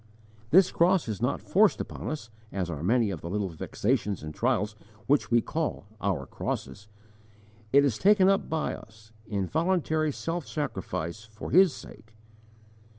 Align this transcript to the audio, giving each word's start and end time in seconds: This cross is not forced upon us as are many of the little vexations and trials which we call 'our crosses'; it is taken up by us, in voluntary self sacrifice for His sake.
This 0.49 0.71
cross 0.71 1.07
is 1.07 1.21
not 1.21 1.43
forced 1.43 1.79
upon 1.79 2.07
us 2.07 2.31
as 2.51 2.71
are 2.71 2.81
many 2.81 3.11
of 3.11 3.21
the 3.21 3.29
little 3.29 3.49
vexations 3.49 4.23
and 4.23 4.33
trials 4.33 4.75
which 5.05 5.29
we 5.29 5.41
call 5.41 5.85
'our 6.01 6.25
crosses'; 6.25 6.87
it 7.71 7.85
is 7.85 7.99
taken 7.99 8.27
up 8.27 8.49
by 8.49 8.73
us, 8.73 9.11
in 9.27 9.45
voluntary 9.45 10.11
self 10.11 10.47
sacrifice 10.47 11.25
for 11.25 11.51
His 11.51 11.71
sake. 11.71 12.15